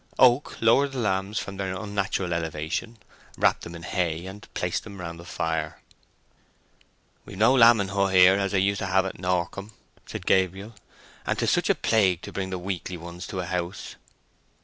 Oak 0.17 0.57
lowered 0.61 0.93
the 0.93 0.97
lambs 0.97 1.37
from 1.37 1.57
their 1.57 1.75
unnatural 1.79 2.33
elevation, 2.33 2.97
wrapped 3.37 3.61
them 3.61 3.75
in 3.75 3.83
hay, 3.83 4.25
and 4.25 4.51
placed 4.55 4.83
them 4.83 4.99
round 4.99 5.19
the 5.19 5.25
fire. 5.25 5.79
"We've 7.23 7.37
no 7.37 7.53
lambing 7.53 7.89
hut 7.89 8.11
here, 8.15 8.33
as 8.33 8.55
I 8.55 8.57
used 8.57 8.79
to 8.79 8.87
have 8.87 9.05
at 9.05 9.19
Norcombe," 9.19 9.73
said 10.07 10.25
Gabriel, 10.25 10.73
"and 11.27 11.37
'tis 11.37 11.51
such 11.51 11.69
a 11.69 11.75
plague 11.75 12.23
to 12.23 12.33
bring 12.33 12.49
the 12.49 12.57
weakly 12.57 12.97
ones 12.97 13.27
to 13.27 13.41
a 13.41 13.45
house. 13.45 13.95